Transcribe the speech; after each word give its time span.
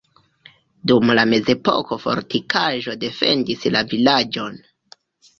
Dum 0.91 1.11
la 1.17 1.25
mezepoko 1.33 1.97
fortikaĵo 2.05 2.95
defendis 3.03 3.67
la 3.77 3.83
vilaĝon. 3.93 4.57